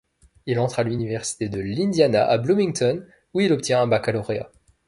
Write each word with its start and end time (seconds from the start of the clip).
Il 0.47 0.57
entre 0.57 0.79
à 0.79 0.83
l'Université 0.83 1.47
de 1.47 1.59
l'Indiana 1.59 2.25
à 2.27 2.39
Bloomington, 2.39 3.05
où 3.35 3.41
il 3.41 3.53
obtient 3.53 3.83
un 3.83 3.87
baccalauréat. 3.87 4.51